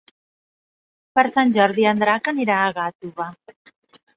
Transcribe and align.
Per 1.19 1.25
Sant 1.35 1.53
Jordi 1.57 1.85
en 1.91 2.01
Drac 2.05 2.33
anirà 2.33 2.59
a 2.63 2.75
Gàtova. 2.79 3.29